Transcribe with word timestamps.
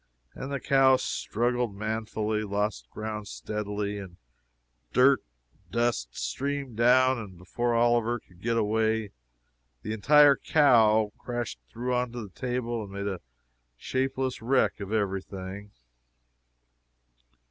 and 0.33 0.51
the 0.51 0.59
cow 0.59 0.95
struggled 0.97 1.75
manfully 1.75 2.41
lost 2.41 2.89
ground 2.89 3.27
steadily 3.27 4.03
dirt 4.93 5.21
and 5.53 5.71
dust 5.71 6.17
streamed 6.17 6.75
down, 6.75 7.19
and 7.19 7.37
before 7.37 7.75
Oliver 7.75 8.19
could 8.19 8.41
get 8.41 8.55
well 8.55 8.63
away, 8.63 9.11
the 9.83 9.93
entire 9.93 10.35
cow 10.35 11.11
crashed 11.19 11.59
through 11.69 11.93
on 11.93 12.11
to 12.13 12.19
the 12.23 12.29
table 12.33 12.81
and 12.83 12.91
made 12.91 13.05
a 13.07 13.21
shapeless 13.77 14.41
wreck 14.41 14.79
of 14.79 14.91
every 14.91 15.21
thing! 15.21 15.69